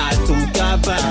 [0.09, 1.10] à tout cabaye